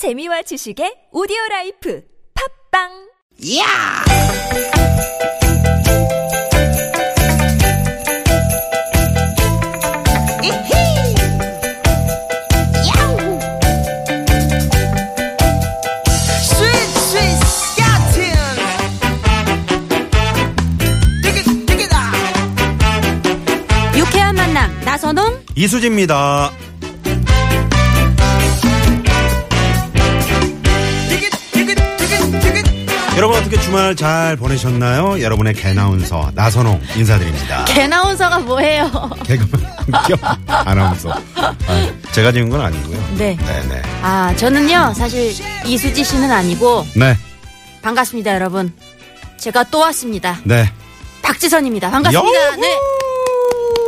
재미와 0.00 0.40
지식의 0.40 1.12
오디오 1.12 1.36
라이프 1.50 2.00
팝빵 2.72 2.88
야! 3.58 3.66
이히! 10.42 10.54
야우! 12.88 13.12
스윗 16.48 16.72
스윗 16.96 17.20
스카틴! 17.44 18.32
디귿 21.22 21.66
디귿아! 21.66 21.94
유쾌한 23.98 24.34
만남 24.34 24.80
나선홍 24.86 25.44
이수지입니다. 25.54 26.69
여러분 33.16 33.36
어떻게 33.38 33.60
주말 33.60 33.94
잘 33.96 34.36
보내셨나요? 34.36 35.20
여러분의 35.20 35.52
개나운서 35.54 36.30
나선홍 36.34 36.80
인사드립니다. 36.96 37.64
개나운서가 37.66 38.38
뭐예요? 38.40 38.90
개그맨 39.24 39.66
겸 40.08 40.18
아나운서. 40.46 41.10
아, 41.34 41.54
제가 42.12 42.32
지은 42.32 42.48
건 42.48 42.60
아니고요. 42.62 42.96
네. 43.18 43.36
네네. 43.36 43.82
아 44.02 44.34
저는요 44.36 44.94
사실 44.94 45.34
이수지 45.66 46.02
씨는 46.04 46.30
아니고 46.30 46.86
네. 46.94 47.16
반갑습니다 47.82 48.34
여러분 48.34 48.72
제가 49.38 49.64
또 49.64 49.80
왔습니다 49.80 50.38
네. 50.44 50.70
박지선입니다 51.22 51.90
반갑습니다 51.90 52.56
네 52.56 52.76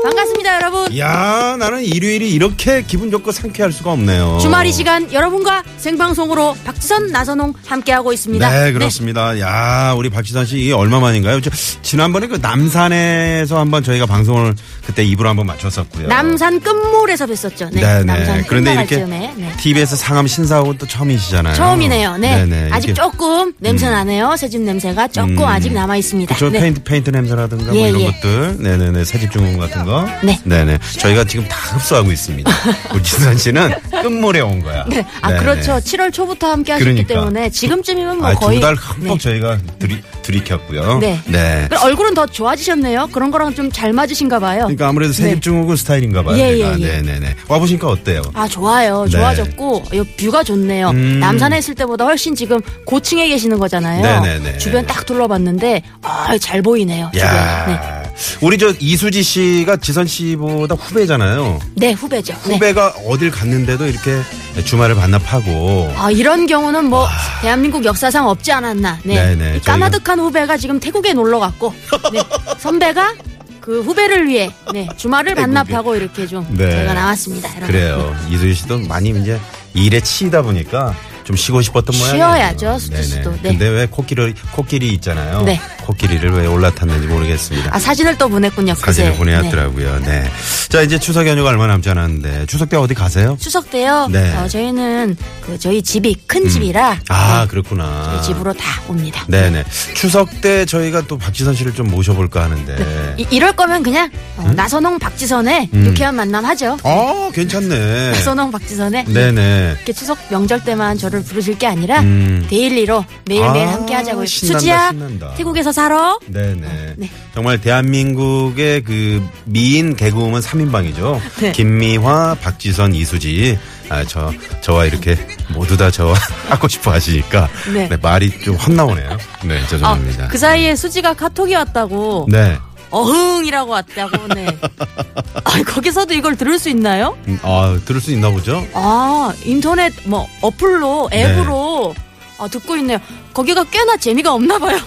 반갑습니다 0.02 0.56
여러분 0.56 0.98
야 0.98 1.56
나는 1.59 1.83
일요일이 1.84 2.30
이렇게 2.33 2.83
기분 2.83 3.10
좋고 3.10 3.30
상쾌할 3.33 3.73
수가 3.73 3.93
없네요. 3.93 4.38
주말 4.41 4.66
이 4.66 4.73
시간 4.73 5.12
여러분과 5.12 5.62
생방송으로 5.77 6.56
박지선 6.65 7.09
나선홍 7.12 7.55
함께하고 7.66 8.12
있습니다 8.12 8.51
네, 8.51 8.73
그렇습니다. 8.73 9.38
야, 9.41 9.95
우리 9.96 10.10
박지선 10.10 10.46
씨, 10.46 10.59
이게 10.59 10.73
얼마 10.73 11.01
만인가요? 11.01 11.41
저, 11.41 11.51
지난번에 11.82 12.26
그 12.26 12.37
남산에서 12.41 13.59
한번 13.59 13.82
저희가 13.82 14.07
방송을 14.07 14.54
그때 14.87 15.04
입으로 15.04 15.29
한번 15.29 15.46
맞췄었고요. 15.46 16.09
남산 16.09 16.60
끝물에서 16.60 17.26
뵀었죠 17.26 17.73
네, 17.73 17.80
네네. 17.80 18.04
남산 18.04 18.45
그런데 18.46 18.73
이렇게 18.74 18.96
즈음에 18.96 19.35
네. 19.37 19.52
TBS 19.59 19.96
상암 19.96 20.26
신사하고 20.26 20.79
또 20.79 20.87
처음이시잖아요. 20.87 21.54
처음이네요 21.54 22.16
네 22.19 22.45
네네. 22.46 22.69
아직 22.73 22.88
이렇게 22.91 23.01
조금 23.02 23.52
냄새 23.59 23.88
나네요 23.88 24.35
새집 24.37 24.60
냄새가 24.63 25.09
조금 25.09 25.38
음. 25.38 25.45
아직 25.45 25.73
남아 25.73 25.96
있습니다 25.96 26.35
그쵸 26.35 26.51
네. 26.51 26.60
페인트 26.60 26.82
페인트 26.82 27.10
냄새라든가 27.10 27.73
뭐 27.73 27.76
예, 27.76 27.88
이런 27.91 28.01
예. 28.01 28.07
것들 28.07 28.57
네 28.63 28.76
네 28.76 28.91
네 28.91 29.04
새집 29.04 29.30
증후군 29.32 29.59
같은 29.59 29.85
거 29.85 29.91
네. 30.23 30.38
네네 30.45 30.79
저희가 30.98 31.24
지금 31.24 31.46
다 31.48 31.57
흡수하고 31.76 32.12
있습니다 32.12 32.51
우리 32.95 33.02
지선 33.02 33.37
씨는 33.37 33.73
끝물에 33.90 34.40
온 34.40 34.62
거야 34.62 34.85
네. 34.88 35.04
아, 35.21 35.29
네네. 35.29 35.40
그렇죠. 35.40 35.73
7월 35.74 36.12
초부터 36.12 36.51
함께 36.51 36.73
하셨기 36.73 36.90
그러니까. 37.04 37.15
때문에 37.15 37.51
지금쯤이면 37.51 38.18
뭐 38.18 38.29
아, 38.29 38.35
거의. 38.35 38.57
두달 38.60 38.74
흠뻑 38.74 39.18
네. 39.18 39.18
저희가 39.18 39.59
들이 39.79 40.01
들이켰고요 40.23 40.98
네. 40.98 41.20
네. 41.26 41.68
얼굴은 41.82 42.15
더 42.15 42.26
좋아지셨네요. 42.26 43.09
그런 43.13 43.30
거랑 43.30 43.54
좀 43.54 43.73
잘 43.73 43.93
맞으신가 43.93 44.38
봐요. 44.38 44.60
그러니까 44.63 44.88
아무래도 44.88 45.13
새집 45.13 45.35
네. 45.37 45.40
증후군 45.40 45.76
스타일인가 45.76 46.23
봐요 46.23 46.37
예. 46.37 46.59
예, 46.59 46.74
예. 46.79 47.01
네네네 47.01 47.37
와보시니까 47.48 47.88
어때요 47.88 48.23
아, 48.35 48.46
좋아요. 48.46 49.04
네. 49.04 49.10
좋아졌고, 49.10 49.85
이 49.93 50.02
뷰가 50.18 50.45
좋네요. 50.45 50.90
음. 50.90 51.18
남산에 51.20 51.59
있을 51.59 51.74
때보다 51.74 52.04
훨씬 52.04 52.35
지금 52.35 52.60
고층에 52.85 53.29
계시는 53.29 53.59
거잖아요. 53.59 54.02
네네네. 54.20 54.59
주변 54.59 54.87
딱 54.87 55.07
둘러봤는데, 55.07 55.82
아, 56.02 56.37
잘 56.38 56.60
보이네요. 56.63 57.10
주변. 57.13 57.30
네. 57.66 58.01
야 58.23 58.38
우리 58.40 58.59
저 58.59 58.73
이수지 58.78 59.23
씨가 59.23 59.76
지선 59.76 60.06
씨보다 60.06 60.74
후배잖아요 60.74 61.59
네, 61.74 61.92
후배죠. 61.92 62.34
네. 62.46 62.54
후배가 62.54 62.95
어딜 63.06 63.30
갔는데도 63.30 63.87
이렇게 63.87 64.20
주말을 64.64 64.94
반납하고 64.94 65.92
아, 65.97 66.10
이런 66.10 66.47
경우는 66.47 66.84
뭐, 66.87 67.09
대한민국 67.41 67.84
역사상 67.84 68.28
없지 68.28 68.53
않았나. 68.53 68.98
네. 69.03 69.14
네네, 69.34 69.56
이 69.56 69.60
까마득한 69.60 70.20
후배가 70.20 70.56
지금 70.56 70.78
태국에 70.78 71.14
놀러 71.14 71.38
갔고, 71.38 71.75
네. 72.12 72.20
선배가 72.59 73.14
그 73.60 73.81
후배를 73.82 74.28
위해, 74.28 74.52
네. 74.72 74.88
주말을. 74.97 75.34
반납하고 75.34 75.97
이렇게 75.97 76.26
좀 76.26 76.47
네. 76.50 76.70
제가 76.70 76.94
나왔습니다. 76.94 77.48
여러분. 77.56 77.66
그래요. 77.68 78.16
이수희 78.28 78.54
씨도 78.54 78.80
많이 78.80 79.10
이제 79.10 79.41
일에 79.74 80.00
치이다 80.00 80.42
보니까 80.42 80.94
좀 81.24 81.36
쉬고 81.36 81.62
싶었던 81.62 81.97
모양이에요. 81.97 82.24
쉬어야죠, 82.24 82.78
수지 82.78 83.02
씨도. 83.02 83.30
네. 83.42 83.50
근데 83.50 83.68
왜 83.68 83.86
코끼리 83.86 84.34
코끼리 84.52 84.88
있잖아요. 84.94 85.42
네. 85.42 85.60
코끼리를 85.82 86.31
왜 86.32 86.47
올라탔는지 86.47 87.06
모르겠습니다. 87.06 87.75
아, 87.75 87.78
사진을 87.78 88.16
또 88.19 88.28
보냈군요. 88.28 88.75
사진을 88.75 89.10
그새. 89.10 89.19
보내왔더라고요. 89.19 90.00
네. 90.00 90.25
자 90.69 90.82
이제 90.82 90.98
추석 90.98 91.26
연휴가 91.26 91.50
얼마 91.50 91.66
남지 91.66 91.91
않았는데 91.91 92.47
추석 92.47 92.70
때 92.70 92.76
어디 92.76 92.94
가세요? 92.94 93.37
추석 93.41 93.70
때요. 93.70 94.09
네. 94.10 94.34
어, 94.37 94.48
저희는 94.48 95.16
그 95.44 95.59
저희 95.59 95.82
집이 95.82 96.16
큰 96.26 96.48
집이라 96.48 96.98
아 97.09 97.42
네, 97.42 97.48
그렇구나. 97.48 98.04
저희 98.12 98.22
집으로 98.22 98.53
다 98.54 98.81
옵니다. 98.88 99.25
네네. 99.28 99.65
추석 99.94 100.41
때 100.41 100.65
저희가 100.65 101.03
또 101.06 101.19
박지선 101.19 101.54
씨를 101.54 101.75
좀 101.75 101.88
모셔볼까 101.88 102.42
하는데. 102.44 103.16
이, 103.31 103.38
럴 103.38 103.53
거면 103.53 103.82
그냥 103.82 104.09
어, 104.37 104.50
나선홍 104.54 104.98
박지선의 104.98 105.71
음. 105.75 105.87
유쾌한 105.87 106.15
만남 106.15 106.44
하죠. 106.47 106.76
아 106.84 107.31
괜찮네. 107.34 108.10
나선홍 108.12 108.50
박지선의 108.53 109.04
네네. 109.06 109.75
이렇게 109.76 109.92
추석 109.92 110.19
명절 110.31 110.65
때만 110.65 110.97
저를 110.97 111.22
부르실 111.22 111.59
게 111.59 111.66
아니라 111.66 112.00
음. 112.00 112.47
daily로 112.48 113.04
매일매일 113.26 113.66
아, 113.69 113.72
함께 113.72 113.94
하자고요. 113.94 114.26
신난다, 114.26 114.59
수지야 114.59 114.88
신난다. 114.91 115.34
태국에서 115.37 115.72
살아. 115.72 116.19
네네. 116.27 116.94
네. 116.97 117.10
정말 117.34 117.60
대한민국의 117.60 118.83
그 118.84 119.27
미인 119.44 119.97
개그우먼 119.97 120.41
3인방이죠. 120.41 121.21
네. 121.41 121.53
김미화, 121.53 122.37
박지선, 122.41 122.94
이수지. 122.94 123.59
아, 123.88 124.05
저, 124.05 124.33
저와 124.62 124.87
이렇게 124.87 125.16
모두 125.50 125.77
다 125.77 125.91
저와 125.91 126.15
하고 126.49 126.69
싶어 126.69 126.93
하시니까. 126.93 127.49
네. 127.72 127.88
네, 127.88 127.97
말이 127.97 128.31
좀 128.41 128.56
헛나오네요. 128.56 129.19
네, 129.44 129.60
아, 129.60 129.66
죄송합니다. 129.66 130.28
그 130.28 130.38
사이에 130.38 130.75
수지가 130.77 131.15
카톡이 131.15 131.55
왔다고. 131.55 132.27
네. 132.31 132.56
어흥이라고 132.91 133.71
왔다고. 133.71 134.34
네. 134.34 134.47
아, 135.44 135.62
거기서도 135.66 136.12
이걸 136.15 136.37
들을 136.37 136.59
수 136.59 136.69
있나요? 136.69 137.16
음, 137.27 137.39
아, 137.43 137.78
들을 137.87 138.00
수 138.00 138.12
있나 138.12 138.31
보죠? 138.31 138.66
아, 138.75 139.33
인터넷 139.44 139.93
뭐 140.04 140.28
어플로 140.43 141.09
앱으로 141.12 141.94
아, 142.38 142.48
듣고 142.48 142.76
있네요. 142.76 142.98
거기가 143.34 143.65
꽤나 143.65 143.97
재미가 143.97 144.32
없나 144.32 144.59
봐요. 144.59 144.78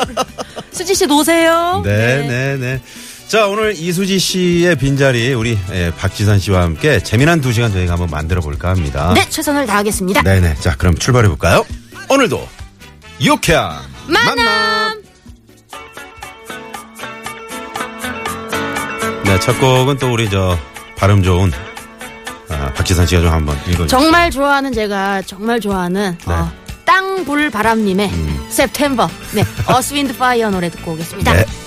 수지 0.72 0.94
씨 0.94 1.06
노세요. 1.06 1.82
네, 1.84 2.26
네, 2.28 2.56
네. 2.56 2.82
자, 3.28 3.46
오늘 3.46 3.72
이수지 3.74 4.18
씨의 4.18 4.76
빈자리 4.76 5.32
우리 5.32 5.58
예, 5.72 5.90
박지선 5.96 6.38
씨와 6.38 6.62
함께 6.62 7.02
재미난 7.02 7.40
두 7.40 7.52
시간 7.52 7.72
저희가 7.72 7.92
한번 7.92 8.10
만들어 8.10 8.42
볼까 8.42 8.68
합니다. 8.68 9.12
네, 9.14 9.26
최선을 9.28 9.64
다하겠습니다. 9.66 10.20
네 10.22 10.40
네. 10.40 10.54
자, 10.60 10.76
그럼 10.76 10.94
출발해 10.96 11.28
볼까요? 11.28 11.64
오늘도 12.10 12.46
유쾌한 13.22 13.80
만남. 14.06 15.02
네, 19.24 19.40
첫 19.40 19.58
곡은 19.58 19.96
또 19.98 20.12
우리 20.12 20.28
저 20.28 20.58
발음 20.98 21.22
좋은 21.22 21.50
아, 22.50 22.70
박지선 22.74 23.06
씨가 23.06 23.22
좀 23.22 23.32
한번 23.32 23.56
읽어 23.66 23.86
주세요. 23.86 23.86
정말 23.86 24.30
좋아하는 24.30 24.72
제가 24.74 25.22
정말 25.22 25.58
좋아하는 25.58 26.18
네. 26.26 26.32
어, 26.34 26.52
바람님의 27.50 28.08
음. 28.08 28.46
September. 28.48 29.08
네, 29.34 29.44
어스윈드 29.66 30.16
파이어 30.16 30.50
노래 30.50 30.70
듣고 30.70 30.92
오겠습니다. 30.92 31.32
네. 31.32 31.61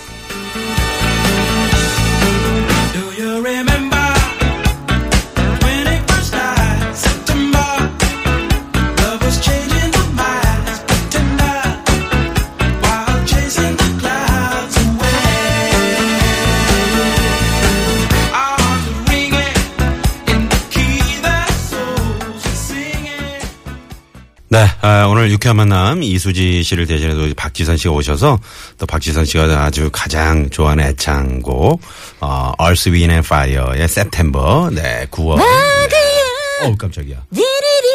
오늘 25.26 25.34
유쾌한 25.34 25.58
만남 25.58 26.04
이수지 26.04 26.62
씨를 26.62 26.86
대신해서 26.86 27.34
박지선 27.36 27.78
씨가 27.78 27.96
오셔서 27.96 28.38
또 28.78 28.86
박지선 28.86 29.26
씨가 29.26 29.64
아주 29.64 29.90
가장 29.92 30.52
좋아하는 30.52 30.86
애창곡 30.86 31.82
어, 32.22 32.52
Earth, 32.62 32.92
Wind 32.92 33.12
and 33.12 33.26
Fire의 33.26 33.86
September 33.86 34.70
네, 34.72 35.08
9월. 35.10 35.42
어우 36.64 36.76
깜짝이야. 36.78 37.24
디 37.34 37.44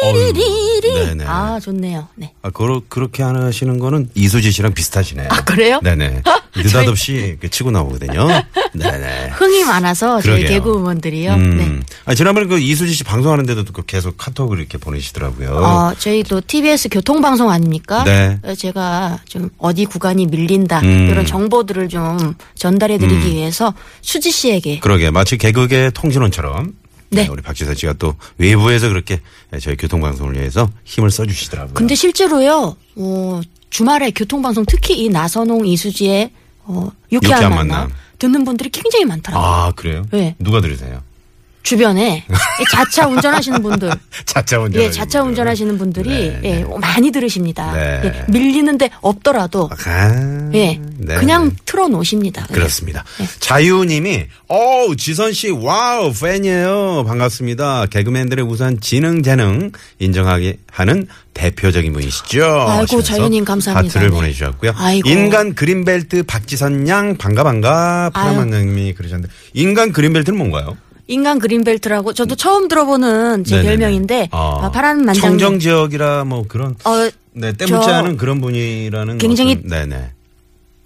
어휴, 0.01 0.33
네네. 0.81 1.25
아, 1.27 1.59
좋네요. 1.59 2.07
네. 2.15 2.33
아, 2.41 2.49
그러, 2.49 2.81
그렇게 2.87 3.23
하시는 3.23 3.79
거는 3.79 4.09
이수지 4.15 4.51
씨랑 4.51 4.73
비슷하시네요. 4.73 5.27
아, 5.29 5.43
그래요? 5.43 5.79
네네. 5.83 6.23
느닷없이 6.55 7.13
이렇게 7.13 7.47
치고 7.47 7.71
나오거든요. 7.71 8.27
네네. 8.73 9.29
흥이 9.35 9.63
많아서 9.63 10.21
저희 10.21 10.41
그러게요. 10.41 10.49
개그우먼들이요. 10.59 11.33
음. 11.33 11.57
네. 11.57 11.79
아, 12.05 12.13
지난번에 12.13 12.47
그 12.47 12.59
이수지 12.59 12.93
씨 12.93 13.03
방송하는데도 13.03 13.65
그 13.71 13.83
계속 13.85 14.17
카톡을 14.17 14.59
이렇게 14.59 14.77
보내시더라고요. 14.77 15.51
어, 15.51 15.93
저희 15.97 16.23
또 16.23 16.41
TBS 16.45 16.89
교통방송 16.89 17.49
아닙니까? 17.49 18.03
네. 18.03 18.39
어, 18.43 18.53
제가 18.53 19.19
좀 19.27 19.49
어디 19.57 19.85
구간이 19.85 20.25
밀린다. 20.27 20.81
음. 20.81 21.07
이런 21.09 21.25
정보들을 21.25 21.89
좀 21.89 22.35
전달해 22.55 22.97
드리기 22.97 23.33
위해서 23.33 23.73
수지 24.01 24.31
씨에게 24.31 24.79
그러게 24.79 25.09
마치 25.11 25.37
개그계 25.37 25.91
통신원처럼 25.93 26.73
네. 27.11 27.27
우리 27.27 27.41
박지선 27.41 27.75
씨가 27.75 27.93
또 27.93 28.15
외부에서 28.37 28.87
그렇게 28.87 29.19
저희 29.59 29.75
교통방송을 29.75 30.35
위해서 30.35 30.69
힘을 30.85 31.11
써주시더라고요. 31.11 31.73
근데 31.73 31.93
실제로요, 31.93 32.75
어, 32.95 33.41
주말에 33.69 34.11
교통방송 34.11 34.65
특히 34.67 35.03
이 35.03 35.09
나선홍 35.09 35.67
이수지의 35.67 36.31
어, 36.63 36.89
유쾌한, 37.11 37.43
유쾌한 37.43 37.49
만남, 37.55 37.67
만남. 37.67 37.97
듣는 38.17 38.45
분들이 38.45 38.69
굉장히 38.69 39.05
많더라고요. 39.05 39.45
아, 39.45 39.71
그래요? 39.71 40.05
네. 40.11 40.35
누가 40.39 40.61
들으세요? 40.61 41.03
주변에 41.63 42.25
이 42.27 42.63
자차 42.71 43.07
운전하시는 43.07 43.61
분들, 43.61 43.91
자차 44.25 44.59
운전. 44.59 44.81
예, 44.81 44.89
자차 44.89 45.21
운전하시는 45.21 45.77
분들이 45.77 46.09
네, 46.09 46.39
예, 46.43 46.55
네. 46.55 46.65
많이 46.79 47.11
들으십니다. 47.11 47.71
네. 47.73 48.01
예, 48.03 48.25
밀리는데 48.31 48.89
없더라도 49.01 49.69
아, 49.85 50.49
예, 50.53 50.79
네. 50.97 51.15
그냥 51.15 51.51
틀어 51.65 51.87
놓으십니다. 51.87 52.47
그렇습니다. 52.47 53.03
자유님이, 53.39 54.25
어우, 54.47 54.95
지선 54.95 55.33
씨, 55.33 55.49
와우, 55.49 56.11
팬이에요. 56.13 57.05
반갑습니다. 57.07 57.85
개그맨들의 57.87 58.43
우선 58.45 58.79
지능, 58.79 59.21
재능 59.23 59.71
인정하게 59.99 60.57
하는 60.71 61.07
대표적인 61.33 61.93
분이시죠. 61.93 62.65
아이고, 62.69 63.01
자유님 63.01 63.45
감사합니다. 63.45 63.87
하트를 63.99 64.09
네. 64.09 64.15
보내주셨고요. 64.15 64.73
아이고. 64.75 65.07
인간 65.09 65.53
그린벨트 65.55 66.23
박지선 66.23 66.87
양, 66.87 67.15
반가, 67.17 67.43
반가. 67.43 68.09
파라만님이 68.13 68.93
그러셨는데. 68.93 69.33
인간 69.53 69.91
그린벨트는 69.91 70.37
뭔가요? 70.37 70.75
인간 71.11 71.39
그린벨트라고 71.39 72.13
저도 72.13 72.35
처음 72.35 72.67
들어보는 72.67 73.43
제 73.43 73.57
네네네. 73.57 73.69
별명인데 73.77 74.29
어, 74.31 74.59
아, 74.63 74.71
파란 74.71 75.03
만장 75.05 75.21
청정 75.31 75.59
지역이라 75.59 76.23
뭐 76.23 76.45
그런. 76.47 76.75
어, 76.85 77.09
네, 77.33 77.51
때묻지 77.53 77.85
저 77.85 77.93
않은 77.93 78.17
그런 78.17 78.39
분이라는. 78.41 79.17
굉장히 79.17 79.53
어떤- 79.53 79.67
네네. 79.69 80.11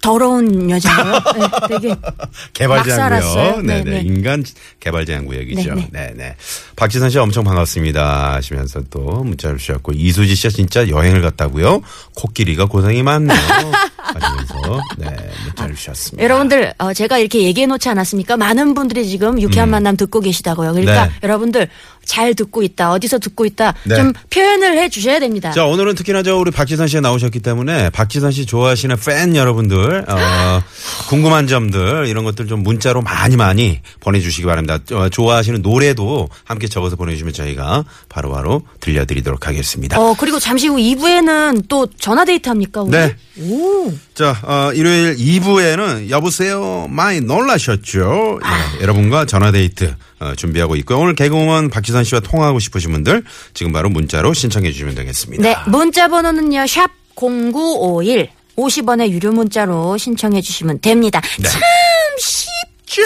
더러운 0.02 0.70
여자예요. 0.70 1.14
네, 1.36 1.68
되게. 1.68 1.96
구역. 2.54 3.66
네네. 3.66 3.84
네네. 3.84 4.02
인간 4.02 4.44
개발제한 4.80 5.26
구역이죠. 5.26 5.74
네네. 5.74 5.90
네네. 5.92 6.36
박지선 6.76 7.10
씨 7.10 7.18
엄청 7.18 7.44
반갑습니다. 7.44 8.34
하시면서 8.36 8.84
또 8.92 9.00
문자를 9.24 9.58
주셨고, 9.58 9.94
이수지 9.94 10.36
씨가 10.36 10.52
진짜 10.52 10.88
여행을 10.90 11.22
갔다고요? 11.24 11.82
코끼리가 12.14 12.66
고생이 12.66 13.02
많네요. 13.02 13.36
하시면서, 14.14 14.82
네, 14.98 15.08
문자를 15.46 15.76
주셨습니다. 15.76 16.24
여러분들 16.24 16.74
어, 16.78 16.94
제가 16.94 17.18
이렇게 17.18 17.44
얘기해 17.44 17.68
놓지 17.68 17.90
않았습니까? 17.90 18.38
많은 18.38 18.74
분들이 18.74 19.08
지금 19.08 19.42
유쾌한 19.42 19.70
만남 19.70 19.98
듣고 19.98 20.20
계시다고요. 20.22 20.74
그러니까 20.74 21.06
네. 21.06 21.12
여러분들 21.24 21.68
잘 22.06 22.36
듣고 22.36 22.62
있다. 22.64 22.92
어디서 22.92 23.20
듣고 23.20 23.46
있다. 23.46 23.74
네. 23.84 23.96
좀 23.96 24.14
표현을 24.30 24.78
해 24.78 24.90
주셔야 24.90 25.20
됩니다. 25.20 25.52
자, 25.52 25.66
오늘은 25.66 25.96
특히나 25.96 26.24
저 26.24 26.38
우리 26.38 26.52
박지선 26.52 26.88
씨가 26.88 27.02
나오셨기 27.02 27.40
때문에 27.40 27.90
박지선 27.90 28.32
씨 28.32 28.46
좋아하시는 28.46 28.96
팬 28.98 29.36
여러분들, 29.36 30.06
어, 30.08 30.62
궁금한 31.10 31.48
점들, 31.48 32.06
이런 32.08 32.24
것들 32.24 32.48
좀 32.48 32.62
문자로 32.64 33.02
많이 33.02 33.36
많이 33.36 33.82
보내 34.00 34.20
주시기 34.20 34.46
바랍니다. 34.46 34.78
어, 34.92 35.10
좋아하시는 35.10 35.62
노래도 35.62 36.30
함께 36.44 36.68
적어서 36.68 36.96
보내 36.96 37.14
주시면 37.14 37.34
저희가 37.34 37.84
바로바로 38.10 38.62
들려드리도록 38.80 39.48
하겠습니다. 39.48 40.00
어, 40.00 40.16
그리고 40.18 40.40
잠시 40.40 40.68
후 40.68 40.76
2부에는 40.78 41.66
또 41.68 41.88
전화 41.98 42.24
데이트 42.24 42.50
합니까? 42.50 42.82
오늘? 42.82 43.08
네. 43.08 43.16
오. 43.40 43.92
자, 44.14 44.40
어, 44.44 44.72
일요일 44.74 45.16
2부에는 45.18 46.10
여보세요 46.10 46.88
많이 46.90 47.20
놀라셨죠? 47.22 48.40
예, 48.44 48.82
여러분과 48.82 49.26
전화데이트 49.26 49.94
어, 50.20 50.34
준비하고 50.36 50.76
있고요. 50.78 51.00
오늘 51.00 51.16
개그우먼 51.16 51.70
박지선 51.70 52.04
씨와 52.06 52.22
통화하고 52.22 52.60
싶으신 52.60 52.92
분들 52.92 53.24
지금 53.54 53.74
바로 53.74 53.90
문자로 53.90 54.34
신청해 54.34 54.72
주시면 54.72 54.96
되겠습니다. 54.96 55.44
네, 55.44 55.56
문자 55.70 56.08
번호는요. 56.08 56.66
샵 56.68 56.90
0951. 57.16 58.30
50원의 58.58 59.10
유료 59.10 59.32
문자로 59.34 59.98
신청해 59.98 60.42
주시면 60.42 60.80
됩니다. 60.80 61.22
네. 61.40 61.50
참 61.50 61.62
쉽죠. 62.18 63.02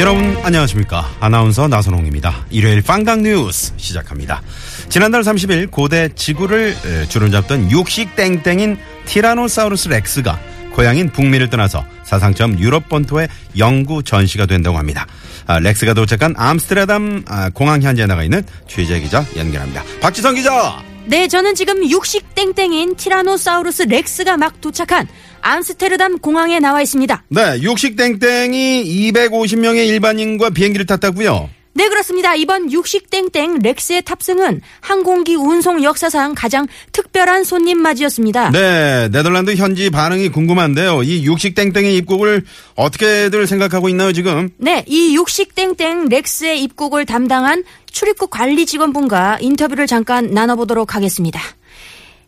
여러분 0.00 0.34
안녕하십니까? 0.42 1.10
아나운서 1.20 1.68
나선홍입니다. 1.68 2.46
일요일 2.48 2.80
퐝당 2.80 3.22
뉴스 3.22 3.74
시작합니다. 3.76 4.40
지난달 4.88 5.20
30일 5.20 5.70
고대 5.70 6.08
지구를 6.14 6.74
에, 6.86 7.06
주름잡던 7.06 7.70
육식 7.70 8.16
땡땡인 8.16 8.78
티라노사우루스 9.04 9.88
렉스가 9.88 10.40
고향인 10.72 11.10
북미를 11.10 11.50
떠나서 11.50 11.84
사상 12.02 12.36
첨 12.36 12.58
유럽 12.58 12.88
본토에 12.88 13.28
영구 13.58 14.02
전시가 14.02 14.46
된다고 14.46 14.78
합니다. 14.78 15.06
아, 15.46 15.58
렉스가 15.58 15.92
도착한 15.92 16.32
암스테르담 16.34 17.24
아, 17.28 17.50
공항 17.50 17.82
현지에 17.82 18.06
나가 18.06 18.24
있는 18.24 18.42
취재 18.66 19.00
기자 19.00 19.22
연결합니다. 19.36 19.84
박지선 20.00 20.34
기자! 20.34 20.82
네, 21.04 21.28
저는 21.28 21.54
지금 21.54 21.90
육식 21.90 22.34
땡땡인 22.34 22.96
티라노사우루스 22.96 23.82
렉스가 23.82 24.38
막 24.38 24.62
도착한 24.62 25.06
암스테르담 25.42 26.18
공항에 26.18 26.58
나와 26.60 26.82
있습니다. 26.82 27.24
네 27.28 27.60
육식 27.62 27.96
땡땡이 27.96 29.12
250명의 29.12 29.88
일반인과 29.88 30.50
비행기를 30.50 30.86
탔다고요 30.86 31.50
네, 31.72 31.88
그렇습니다. 31.88 32.34
이번 32.34 32.72
육식 32.72 33.10
땡땡 33.10 33.60
렉스의 33.60 34.02
탑승은 34.02 34.60
항공기 34.80 35.36
운송 35.36 35.84
역사상 35.84 36.34
가장 36.36 36.66
특별한 36.90 37.44
손님 37.44 37.80
맞이였습니다. 37.80 38.50
네, 38.50 39.08
네덜란드 39.10 39.54
현지 39.54 39.88
반응이 39.88 40.30
궁금한데요. 40.30 41.04
이 41.04 41.24
육식 41.24 41.54
땡땡의 41.54 41.96
입국을 41.98 42.44
어떻게들 42.74 43.46
생각하고 43.46 43.88
있나요, 43.88 44.12
지금? 44.12 44.50
네, 44.58 44.84
이 44.88 45.14
육식 45.14 45.54
땡땡 45.54 46.08
렉스의 46.08 46.60
입국을 46.64 47.06
담당한 47.06 47.62
출입국 47.90 48.30
관리 48.30 48.66
직원분과 48.66 49.38
인터뷰를 49.40 49.86
잠깐 49.86 50.32
나눠보도록 50.32 50.96
하겠습니다. 50.96 51.40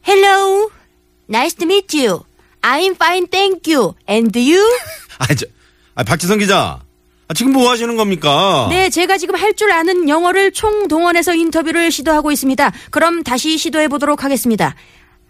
Hello, 0.08 0.70
nice 1.28 1.56
to 1.56 1.66
meet 1.66 1.98
you. 1.98 2.20
I'm 2.62 2.94
fine, 2.94 3.26
thank 3.28 3.66
you. 3.72 3.94
And 4.08 4.36
you? 4.38 4.62
아, 5.18 5.34
저, 5.34 5.46
아, 5.94 6.04
박지성 6.04 6.38
기자. 6.38 6.80
아, 7.28 7.34
지금 7.34 7.52
뭐 7.52 7.70
하시는 7.70 7.96
겁니까? 7.96 8.66
네, 8.70 8.88
제가 8.90 9.18
지금 9.18 9.34
할 9.36 9.54
줄 9.54 9.70
아는 9.72 10.08
영어를 10.08 10.52
총동원해서 10.52 11.34
인터뷰를 11.34 11.90
시도하고 11.90 12.30
있습니다. 12.32 12.72
그럼 12.90 13.22
다시 13.22 13.58
시도해 13.58 13.88
보도록 13.88 14.24
하겠습니다. 14.24 14.74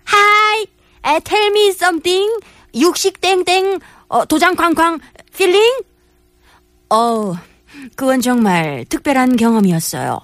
Hi, 0.09 0.67
uh, 1.07 1.21
tell 1.25 1.47
me 1.51 1.69
something. 1.69 2.31
육식 2.75 3.21
땡땡 3.21 3.81
어, 4.09 4.25
도장 4.27 4.55
쾅쾅 4.57 5.01
feeling? 5.35 5.83
어, 6.91 7.35
그건 7.97 8.21
정말 8.21 8.85
특별한 8.89 9.37
경험이었어요. 9.37 10.21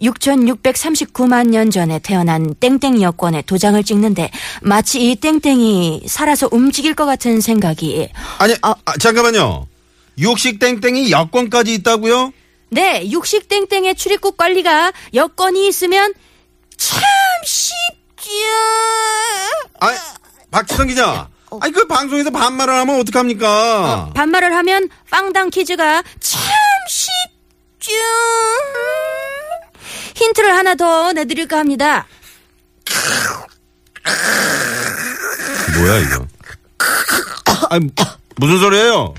6639만 0.00 1.48
년 1.48 1.70
전에 1.70 1.98
태어난 1.98 2.54
땡땡 2.54 3.02
여권에 3.02 3.42
도장을 3.42 3.82
찍는데 3.82 4.30
마치 4.62 5.10
이 5.10 5.16
땡땡이 5.16 6.04
살아서 6.06 6.48
움직일 6.52 6.94
것 6.94 7.06
같은 7.06 7.40
생각이 7.40 8.08
아니, 8.38 8.54
아, 8.62 8.74
잠깐만요. 8.98 9.66
육식 10.18 10.58
땡땡이 10.58 11.10
여권까지 11.10 11.74
있다고요? 11.74 12.32
네, 12.70 13.08
육식 13.10 13.48
땡땡의 13.48 13.94
출입국 13.94 14.36
관리가 14.36 14.92
여건이 15.14 15.66
있으면 15.68 16.12
참 16.76 17.00
쉽죠. 17.44 18.30
아, 19.80 19.94
박지성 20.50 20.88
기자. 20.88 21.28
아니, 21.60 21.72
그 21.72 21.86
방송에서 21.86 22.30
반말을 22.30 22.74
하면 22.74 23.00
어떡합니까? 23.00 24.10
반말을 24.14 24.54
하면 24.56 24.88
빵당 25.10 25.48
퀴즈가 25.50 26.02
참 26.20 26.42
쉽죠. 26.88 27.92
힌트를 30.18 30.52
하나 30.56 30.74
더 30.74 31.12
내드릴까 31.12 31.58
합니다. 31.58 32.06
뭐야, 35.78 35.98
이거? 36.00 36.26
아니, 37.70 37.88
무슨 38.36 38.58
소리예요? 38.58 39.14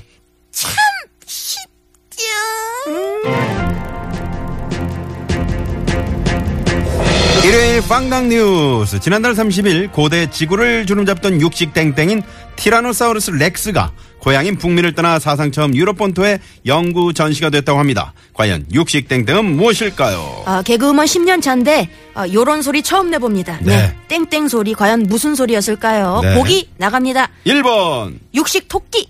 일요일 7.44 7.80
빵당 7.88 8.28
뉴스 8.28 9.00
지난달 9.00 9.32
30일 9.32 9.90
고대 9.92 10.30
지구를 10.30 10.84
주름잡던 10.86 11.40
육식 11.40 11.72
땡땡인 11.72 12.22
티라노사우루스 12.56 13.30
렉스가 13.30 13.92
고향인 14.20 14.56
북미를 14.56 14.94
떠나 14.94 15.18
사상 15.18 15.50
처음 15.50 15.74
유럽 15.74 15.96
본토에 15.96 16.38
영구 16.66 17.14
전시가 17.14 17.50
됐다고 17.50 17.78
합니다. 17.78 18.12
과연 18.34 18.66
육식 18.72 19.08
땡땡은 19.08 19.56
무엇일까요? 19.56 20.42
아, 20.46 20.62
개그우먼 20.62 21.06
10년 21.06 21.42
차인데 21.42 21.88
아, 22.14 22.28
요런 22.28 22.62
소리 22.62 22.82
처음 22.82 23.10
내봅니다. 23.10 23.58
네. 23.62 23.94
땡땡 24.08 24.48
소리 24.48 24.74
과연 24.74 25.04
무슨 25.04 25.34
소리였을까요? 25.34 26.20
네. 26.22 26.34
보기 26.34 26.68
나갑니다. 26.76 27.28
1번, 27.46 28.18
육식 28.34 28.68
토끼, 28.68 29.08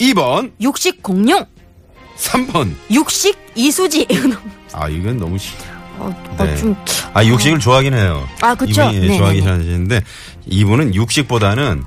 2번, 0.00 0.52
육식 0.60 1.02
공룡, 1.02 1.44
3번. 2.16 2.72
육식 2.90 3.36
이수지. 3.54 4.06
아, 4.72 4.88
이건 4.88 5.18
너무 5.18 5.36
싫 5.38 5.54
어, 5.98 6.08
네. 6.38 6.52
어, 6.52 6.56
좀 6.56 6.74
아, 7.12 7.24
육식을 7.24 7.58
좋아하긴 7.58 7.92
해요. 7.94 8.26
아, 8.40 8.54
그쵸? 8.54 8.82
이분이 8.84 9.08
네, 9.08 9.18
좋아하긴 9.18 9.44
네, 9.44 9.50
네. 9.50 9.56
하시는데 9.56 10.00
이분은 10.46 10.94
육식보다는 10.94 11.84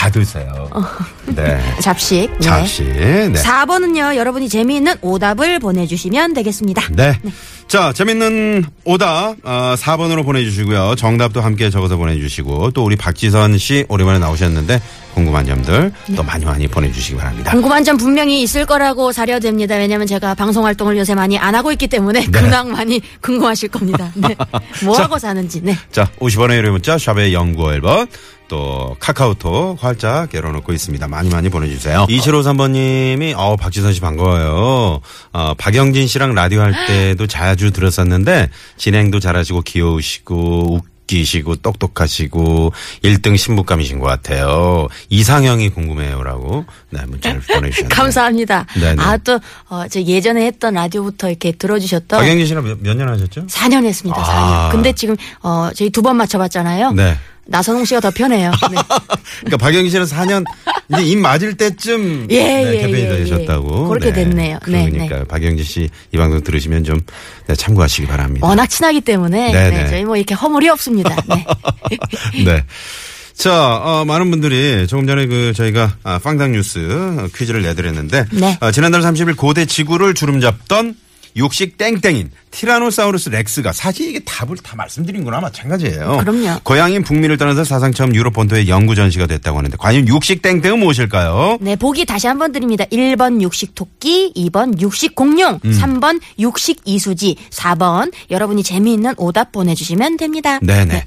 다 0.00 0.08
드세요. 0.08 0.70
네. 1.36 1.60
잡식. 1.82 2.30
네. 2.32 2.40
잡식. 2.40 2.86
네. 2.86 3.32
4번은요, 3.34 4.16
여러분이 4.16 4.48
재미있는 4.48 4.94
오답을 5.02 5.58
보내주시면 5.58 6.32
되겠습니다. 6.32 6.88
네. 6.92 7.20
자, 7.70 7.92
재밌는 7.92 8.64
오답, 8.84 9.36
어, 9.44 9.74
4번으로 9.76 10.24
보내주시고요. 10.24 10.96
정답도 10.96 11.40
함께 11.40 11.70
적어서 11.70 11.96
보내주시고, 11.96 12.72
또 12.72 12.82
우리 12.82 12.96
박지선 12.96 13.58
씨 13.58 13.84
오랜만에 13.88 14.18
나오셨는데, 14.18 14.82
궁금한 15.14 15.46
점들 15.46 15.92
또 16.16 16.22
많이 16.24 16.44
많이 16.44 16.66
보내주시기 16.66 17.16
바랍니다. 17.16 17.50
궁금한 17.52 17.84
점 17.84 17.96
분명히 17.96 18.42
있을 18.42 18.64
거라고 18.64 19.12
사려됩니다. 19.12 19.76
왜냐면 19.76 20.06
제가 20.06 20.34
방송 20.34 20.64
활동을 20.66 20.96
요새 20.98 21.14
많이 21.14 21.36
안 21.38 21.54
하고 21.54 21.70
있기 21.72 21.86
때문에 21.88 22.20
네. 22.26 22.30
근황 22.30 22.72
많이 22.72 23.00
궁금하실 23.20 23.68
겁니다. 23.68 24.10
네. 24.14 24.34
뭐 24.84 24.94
자. 24.94 25.04
하고 25.04 25.18
사는지. 25.18 25.60
네. 25.62 25.76
자, 25.92 26.08
50원의 26.20 26.56
유료 26.56 26.72
문자, 26.72 26.96
샵의 26.96 27.34
연구 27.34 27.72
앨범, 27.72 28.06
또 28.46 28.96
카카오톡 28.98 29.82
활짝 29.82 30.32
열어놓고 30.34 30.72
있습니다. 30.72 31.06
많이 31.08 31.28
많이 31.28 31.48
보내주세요. 31.48 32.06
2753번님이, 32.08 33.34
어 33.36 33.56
박지선 33.56 33.92
씨 33.92 34.00
반가워요. 34.00 35.00
어, 35.32 35.54
박영진 35.56 36.06
씨랑 36.08 36.34
라디오 36.34 36.60
할 36.60 36.74
때도 36.86 37.26
자주 37.28 37.59
들었었는데, 37.68 38.48
진행도 38.78 39.20
잘하시고, 39.20 39.60
귀여우시고, 39.62 40.80
웃기시고, 41.10 41.56
똑똑하시고, 41.56 42.72
1등 43.04 43.36
신부감이신 43.36 43.98
것 43.98 44.06
같아요. 44.06 44.86
이상형이 45.10 45.68
궁금해요라고, 45.70 46.64
네, 46.90 47.00
문자를 47.06 47.40
보내주셨네요. 47.52 47.88
감사합니다. 47.90 48.64
네네. 48.80 49.02
아, 49.02 49.16
또, 49.18 49.38
어, 49.68 49.84
저 49.90 50.00
예전에 50.00 50.46
했던 50.46 50.74
라디오부터 50.74 51.28
이렇게 51.28 51.52
들어주셨던. 51.52 52.18
박영진 52.20 52.46
씨랑 52.46 52.78
몇 52.80 52.96
년 52.96 53.08
하셨죠? 53.08 53.46
4년 53.48 53.84
했습니다, 53.84 54.22
4년. 54.22 54.26
아. 54.30 54.68
근데 54.72 54.92
지금, 54.92 55.16
어, 55.42 55.68
저희 55.74 55.90
두 55.90 56.00
번 56.02 56.16
맞춰봤잖아요. 56.16 56.92
네. 56.92 57.16
나선홍 57.50 57.84
씨가 57.84 58.00
더 58.00 58.10
편해요. 58.10 58.52
네. 58.70 58.76
그러니까 59.40 59.56
박영진 59.58 59.90
씨는 59.90 60.06
4년 60.06 60.44
이제 60.92 61.02
입 61.02 61.18
맞을 61.18 61.56
때쯤 61.56 62.28
예, 62.30 62.42
네, 62.42 62.66
예, 62.66 62.70
대표님이 62.72 63.00
예, 63.00 63.04
예. 63.04 63.16
되셨다고. 63.18 63.88
그렇게 63.88 64.12
됐네요. 64.12 64.58
네, 64.68 64.88
그러니까 64.88 65.24
박영진 65.24 65.64
씨이 65.64 66.16
방송 66.16 66.42
들으시면 66.42 66.84
좀 66.84 67.00
네, 67.48 67.54
참고하시기 67.54 68.06
바랍니다. 68.06 68.46
워낙 68.46 68.66
친하기 68.66 69.00
때문에. 69.00 69.52
네네. 69.52 69.82
네, 69.82 69.90
저희 69.90 70.04
뭐 70.04 70.16
이렇게 70.16 70.34
허물이 70.34 70.68
없습니다. 70.68 71.14
네. 71.28 71.44
네. 72.44 72.64
자, 73.34 73.76
어, 73.76 74.04
많은 74.04 74.30
분들이 74.30 74.86
조금 74.86 75.06
전에 75.06 75.26
그 75.26 75.52
저희가 75.52 75.96
아, 76.04 76.18
빵당 76.18 76.52
뉴스 76.52 76.78
어, 76.78 77.26
퀴즈를 77.34 77.62
내드렸는데 77.62 78.26
네. 78.32 78.58
어, 78.60 78.70
지난달 78.70 79.00
30일 79.00 79.36
고대 79.36 79.64
지구를 79.64 80.14
주름 80.14 80.40
잡던 80.40 80.94
육식 81.36 81.78
땡땡인 81.78 82.30
티라노사우루스 82.50 83.28
렉스가 83.30 83.72
사실 83.72 84.08
이게 84.10 84.18
답을 84.20 84.56
다 84.62 84.74
말씀드린 84.76 85.24
거나 85.24 85.40
마찬가지예요. 85.40 86.18
그럼요. 86.18 86.60
고향인 86.64 87.04
북미를 87.04 87.36
떠나서 87.36 87.64
사상 87.64 87.92
처음 87.92 88.14
유럽 88.14 88.32
본토에 88.32 88.66
영구 88.68 88.94
전시가 88.94 89.26
됐다고 89.26 89.58
하는데 89.58 89.76
과연 89.78 90.08
육식 90.08 90.42
땡땡은 90.42 90.78
무엇일까요? 90.78 91.58
네, 91.60 91.76
보기 91.76 92.04
다시 92.04 92.26
한 92.26 92.40
번 92.40 92.52
드립니다. 92.52 92.84
1번 92.86 93.42
육식 93.42 93.74
토끼, 93.74 94.32
2번 94.34 94.80
육식 94.80 95.14
공룡, 95.14 95.60
음. 95.62 95.78
3번 95.78 96.20
육식 96.38 96.80
이수지, 96.86 97.36
4번 97.50 98.10
여러분이 98.30 98.62
재미있는 98.62 99.12
오답 99.18 99.52
보내주시면 99.52 100.16
됩니다. 100.16 100.58
네네. 100.62 101.04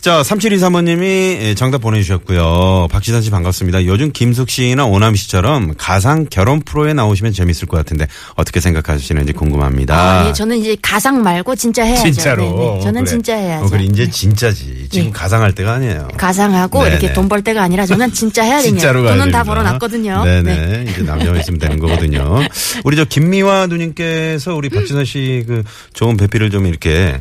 자, 0.00 0.22
3723번님이 0.22 1.56
정답 1.56 1.78
보내주셨고요. 1.82 2.88
박지선 2.90 3.22
씨 3.22 3.30
반갑습니다. 3.30 3.84
요즘 3.86 4.10
김숙 4.12 4.50
씨나 4.50 4.86
오나미 4.86 5.14
씨처럼 5.14 5.74
가상 5.78 6.26
결혼 6.28 6.60
프로에 6.62 6.92
나오시면 6.94 7.32
재밌을 7.32 7.68
것 7.68 7.76
같은데 7.76 8.08
어떻게 8.34 8.58
생각하시는지 8.60 9.32
궁금합니다. 9.32 9.94
아, 10.24 10.28
예, 10.28 10.32
저는 10.32 10.58
이제 10.58 10.76
가상 10.82 11.22
말고 11.22 11.54
진짜 11.56 11.84
해야죠. 11.84 12.02
진짜로. 12.02 12.42
네, 12.42 12.74
네. 12.74 12.80
저는 12.82 13.04
그래. 13.04 13.10
진짜 13.10 13.36
해야죠. 13.36 13.64
어, 13.64 13.68
그래, 13.70 13.84
이제 13.84 14.04
네. 14.04 14.10
진짜지. 14.10 14.88
지금 14.90 15.06
네. 15.06 15.12
가상할 15.12 15.54
때가 15.54 15.72
아니에요. 15.74 16.08
가상하고 16.18 16.82
네네. 16.84 16.90
이렇게 16.90 17.12
돈 17.14 17.28
벌 17.28 17.42
때가 17.42 17.62
아니라 17.62 17.86
저는 17.86 18.12
진짜 18.12 18.42
해야 18.42 18.60
됩니다. 18.60 18.78
진짜로 18.80 19.02
가야 19.04 19.12
돈은 19.12 19.30
다 19.32 19.38
됩니다. 19.38 19.44
벌어놨거든요. 19.44 20.24
네네. 20.24 20.42
네. 20.84 20.90
이제 20.90 21.02
남자만 21.02 21.40
있으면 21.40 21.58
되는 21.60 21.78
거거든요. 21.78 22.40
우리 22.84 22.96
저 22.96 23.04
김미화 23.06 23.68
누님께서 23.68 24.54
우리 24.54 24.68
박지선 24.68 25.04
씨 25.06 25.44
그 25.46 25.62
좋은 25.94 26.16
배필을 26.18 26.50
좀 26.50 26.66
이렇게 26.66 27.20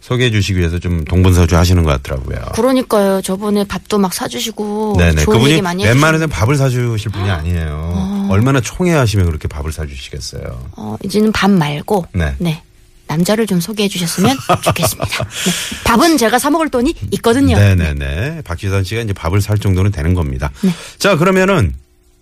소개해 0.00 0.30
주시기 0.30 0.58
위해서 0.58 0.78
좀 0.78 1.04
동분서주 1.04 1.56
하시는 1.56 1.82
것 1.82 1.90
같더라고요. 2.02 2.38
그러니까요. 2.54 3.20
저번에 3.22 3.64
밥도 3.64 3.98
막 3.98 4.14
사주시고 4.14 4.94
네네. 4.98 5.22
좋은 5.22 5.36
그분이 5.38 5.62
많이 5.62 5.84
웬만해서는 5.84 6.28
밥을 6.28 6.56
사주실 6.56 7.10
분이 7.12 7.28
아니에요. 7.30 8.28
얼마나 8.30 8.60
총애하시면 8.60 9.26
그렇게 9.26 9.48
밥을 9.48 9.72
사주시겠어요. 9.72 10.42
어, 10.76 10.96
이제는 11.02 11.32
밥 11.32 11.50
말고 11.50 12.06
네. 12.12 12.34
네. 12.38 12.62
남자를 13.06 13.46
좀 13.46 13.60
소개해 13.60 13.88
주셨으면 13.88 14.36
좋겠습니다. 14.62 15.24
네. 15.24 15.82
밥은 15.84 16.18
제가 16.18 16.38
사 16.38 16.50
먹을 16.50 16.68
돈이 16.68 16.94
있거든요. 17.12 17.56
네네네. 17.56 18.42
박지선 18.42 18.84
씨가 18.84 19.02
이제 19.02 19.12
밥을 19.12 19.40
살 19.40 19.58
정도는 19.58 19.90
되는 19.92 20.14
겁니다. 20.14 20.50
네. 20.62 20.70
자, 20.98 21.16
그러면은, 21.16 21.74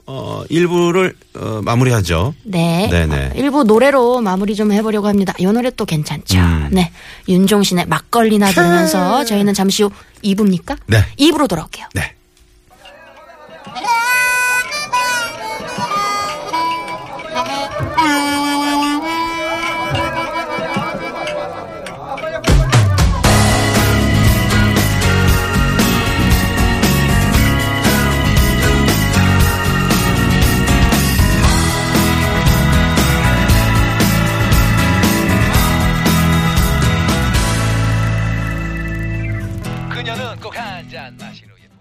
어, 0.07 0.45
1부를, 0.51 1.15
어, 1.35 1.61
마무리하죠. 1.63 2.35
네. 2.45 2.89
네네. 2.91 3.27
어, 3.27 3.31
일부 3.35 3.65
노래로 3.65 4.21
마무리 4.21 4.55
좀 4.55 4.73
해보려고 4.73 5.09
합니다. 5.09 5.33
이 5.39 5.47
노래 5.47 5.71
또 5.71 5.85
괜찮죠. 5.85 6.39
음. 6.39 6.69
네. 6.73 6.93
윤종신의 7.29 7.87
막걸리나 7.87 8.53
들으면서 8.53 9.25
저희는 9.25 9.55
잠시 9.55 9.83
후 9.83 9.91
2부입니까? 10.23 10.77
네. 10.87 10.99
2부로 11.19 11.49
돌아올게요. 11.49 11.87
네. 11.95 12.15